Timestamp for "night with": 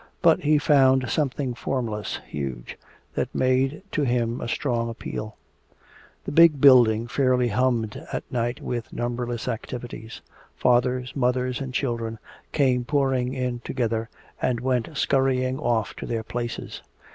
8.31-8.91